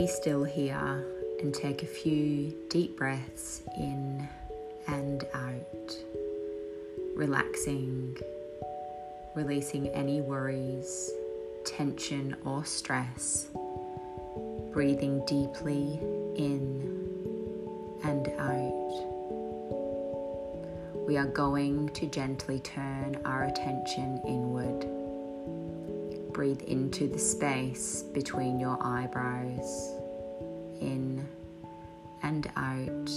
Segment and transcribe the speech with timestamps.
[0.00, 1.04] be still here
[1.42, 4.26] and take a few deep breaths in
[4.86, 5.94] and out,
[7.14, 8.16] relaxing,
[9.34, 11.10] releasing any worries,
[11.66, 13.48] tension, or stress,
[14.72, 16.00] breathing deeply
[16.34, 16.80] in
[18.02, 19.04] and out.
[21.06, 24.99] We are going to gently turn our attention inward.
[26.40, 29.92] Breathe into the space between your eyebrows,
[30.80, 31.28] in
[32.22, 33.10] and out,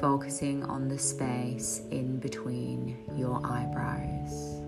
[0.00, 4.62] focusing on the space in between your eyebrows.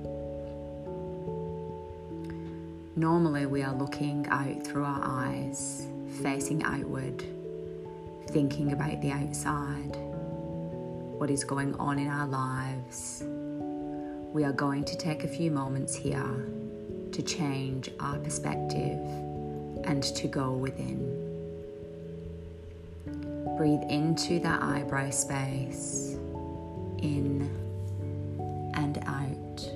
[2.96, 5.86] Normally, we are looking out through our eyes,
[6.22, 7.24] facing outward,
[8.26, 9.96] thinking about the outside,
[11.16, 13.24] what is going on in our lives.
[14.34, 16.59] We are going to take a few moments here
[17.12, 18.98] to change our perspective
[19.84, 21.16] and to go within.
[23.56, 26.16] Breathe into that eyebrow space,
[26.98, 27.48] in
[28.74, 29.70] and out.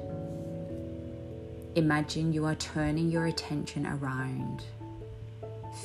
[1.77, 4.63] Imagine you are turning your attention around,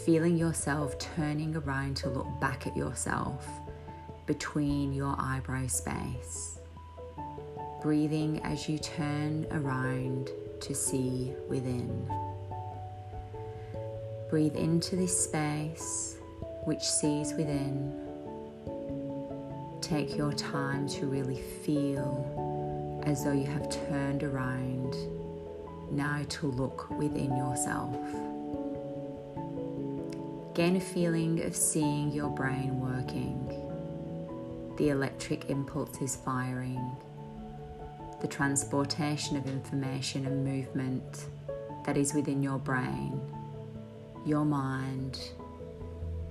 [0.05, 3.47] feeling yourself turning around to look back at yourself
[4.27, 6.59] between your eyebrow space.
[7.81, 10.29] Breathing as you turn around
[10.61, 12.09] to see within.
[14.29, 16.17] Breathe into this space
[16.65, 17.93] which sees within.
[19.81, 24.95] Take your time to really feel as though you have turned around
[25.91, 27.95] now to look within yourself.
[30.53, 33.47] Gain a feeling of seeing your brain working,
[34.77, 36.95] the electric impulse is firing,
[38.21, 41.25] the transportation of information and movement
[41.85, 43.19] that is within your brain,
[44.25, 45.19] your mind,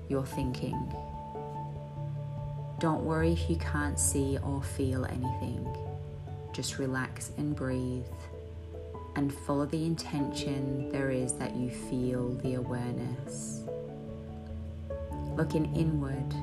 [0.09, 0.93] your thinking.
[2.79, 5.67] Don't worry if you can't see or feel anything.
[6.53, 8.05] Just relax and breathe
[9.17, 13.63] and follow the intention there is that you feel the awareness.
[15.37, 16.35] Looking inward,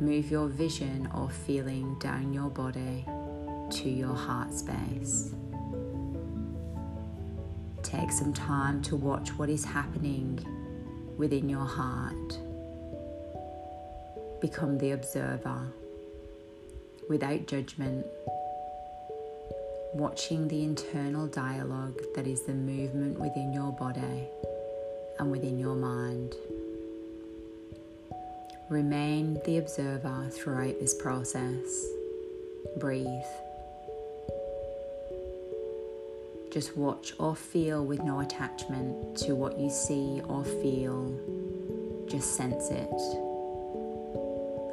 [0.00, 3.06] move your vision or feeling down your body
[3.70, 5.34] to your heart space.
[7.82, 10.38] Take some time to watch what is happening
[11.16, 12.38] within your heart.
[14.40, 15.72] Become the observer
[17.08, 18.06] without judgment
[19.92, 24.28] watching the internal dialogue that is the movement within your body
[25.18, 26.34] and within your mind.
[28.68, 31.86] Remain the observer throughout this process.
[32.78, 33.24] Breathe.
[36.50, 41.14] Just watch or feel with no attachment to what you see or feel.
[42.08, 42.90] Just sense it.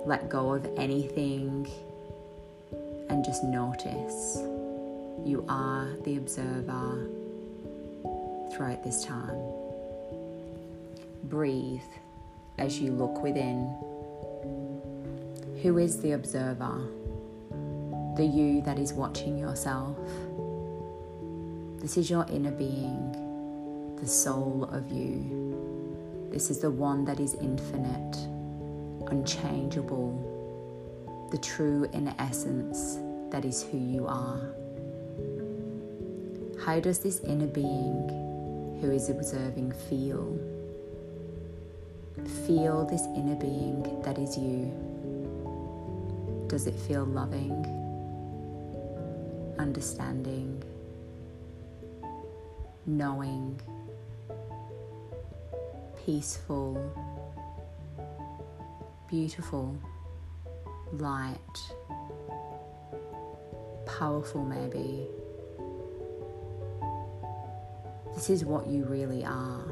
[0.08, 1.68] Let go of anything
[3.10, 4.38] and just notice.
[5.24, 7.10] You are the observer
[8.56, 9.38] throughout this time.
[11.26, 11.82] Breathe
[12.58, 13.68] as you look within.
[15.62, 16.88] Who is the observer?
[18.16, 19.96] The you that is watching yourself.
[21.88, 26.28] This is your inner being, the soul of you.
[26.34, 28.18] This is the one that is infinite,
[29.10, 30.12] unchangeable,
[31.32, 33.00] the true inner essence
[33.32, 34.54] that is who you are.
[36.66, 38.10] How does this inner being
[38.82, 40.38] who is observing feel?
[42.46, 44.74] Feel this inner being that is you.
[46.50, 47.66] Does it feel loving,
[49.58, 50.62] understanding,
[52.88, 53.60] knowing,
[56.06, 56.82] peaceful,
[59.10, 59.78] beautiful,
[60.94, 61.38] light,
[63.86, 65.06] powerful, maybe?
[68.16, 69.66] This is what you really are.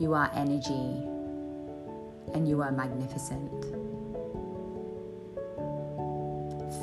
[0.00, 1.04] You are energy
[2.32, 3.64] and you are magnificent.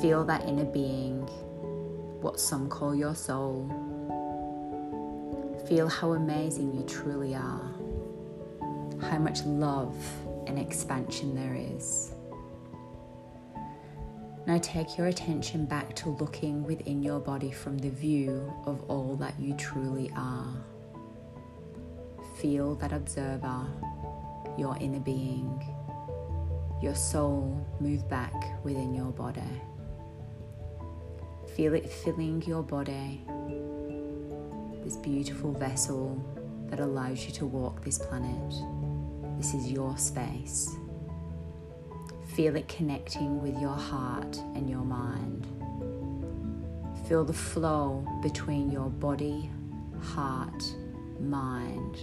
[0.00, 1.20] Feel that inner being,
[2.20, 3.83] what some call your soul.
[5.68, 7.74] Feel how amazing you truly are,
[9.00, 9.96] how much love
[10.46, 12.12] and expansion there is.
[14.46, 19.16] Now take your attention back to looking within your body from the view of all
[19.16, 20.52] that you truly are.
[22.36, 23.66] Feel that observer,
[24.58, 25.64] your inner being,
[26.82, 28.34] your soul move back
[28.64, 29.40] within your body.
[31.56, 33.24] Feel it filling your body,
[34.84, 36.22] this beautiful vessel
[36.68, 38.54] that allows you to walk this planet.
[39.38, 40.76] This is your space.
[42.34, 45.46] Feel it connecting with your heart and your mind.
[47.08, 49.50] Feel the flow between your body,
[50.02, 50.62] heart,
[51.18, 51.96] mind,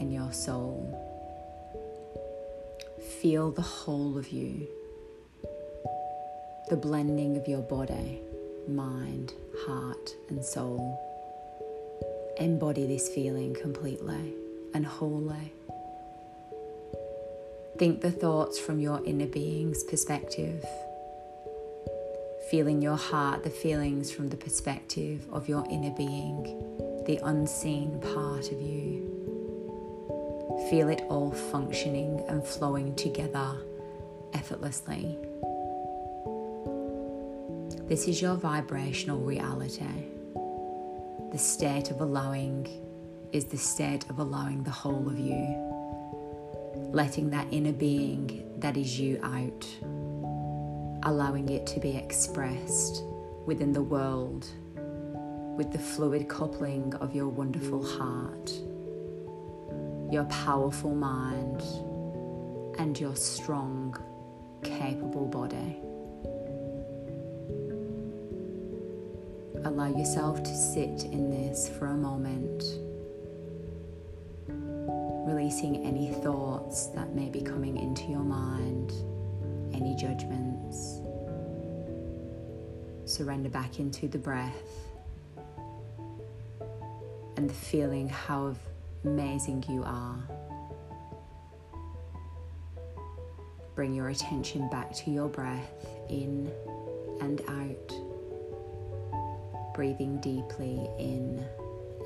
[0.00, 1.00] and your soul.
[3.20, 4.66] Feel the whole of you,
[6.68, 8.20] the blending of your body,
[8.66, 9.34] mind,
[9.66, 11.13] heart, and soul.
[12.38, 14.34] Embody this feeling completely
[14.74, 15.52] and wholly.
[17.78, 20.64] Think the thoughts from your inner being's perspective.
[22.50, 26.42] Feeling your heart, the feelings from the perspective of your inner being,
[27.06, 29.10] the unseen part of you.
[30.70, 33.58] Feel it all functioning and flowing together
[34.32, 35.16] effortlessly.
[37.88, 40.13] This is your vibrational reality.
[41.34, 42.68] The state of allowing
[43.32, 45.72] is the state of allowing the whole of you
[46.92, 49.66] letting that inner being that is you out,
[51.02, 53.02] allowing it to be expressed
[53.46, 54.46] within the world
[55.56, 58.52] with the fluid coupling of your wonderful heart,
[60.12, 61.60] your powerful mind,
[62.78, 63.96] and your strong,
[64.62, 65.43] capable body.
[69.74, 72.62] Allow yourself to sit in this for a moment
[75.26, 78.92] releasing any thoughts that may be coming into your mind,
[79.74, 81.00] any judgments.
[83.04, 84.62] Surrender back into the breath
[87.36, 88.54] and the feeling how
[89.02, 90.22] amazing you are.
[93.74, 96.48] Bring your attention back to your breath in
[97.20, 97.93] and out.
[99.74, 101.44] Breathing deeply in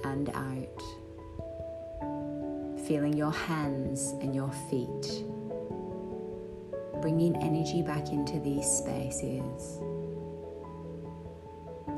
[0.04, 0.82] and out
[2.88, 5.22] feeling your hands and your feet,
[7.02, 9.78] bringing energy back into these spaces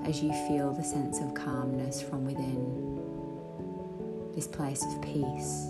[0.04, 2.98] as you feel the sense of calmness from within,
[4.34, 5.68] this place of peace,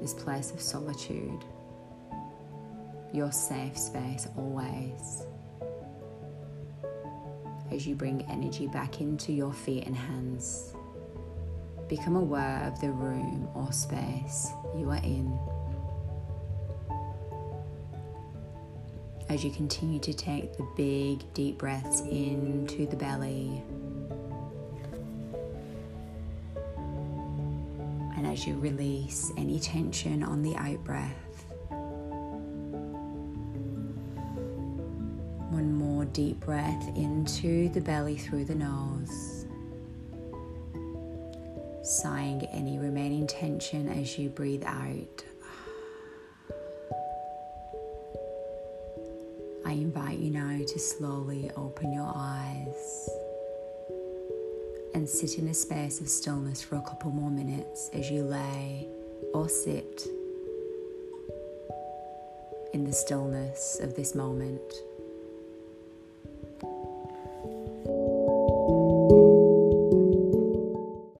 [0.00, 1.44] this place of solitude,
[3.12, 5.26] your safe space always.
[7.70, 10.72] As you bring energy back into your feet and hands
[11.88, 15.38] Become aware of the room or space you are in.
[19.28, 23.62] As you continue to take the big, deep breaths into the belly,
[28.16, 31.25] and as you release any tension on the out breath,
[36.16, 39.44] deep breath into the belly through the nose
[41.82, 45.24] sighing any remaining tension as you breathe out.
[49.66, 53.10] I invite you now to slowly open your eyes
[54.94, 58.88] and sit in a space of stillness for a couple more minutes as you lay
[59.34, 60.08] or sit
[62.72, 64.72] in the stillness of this moment.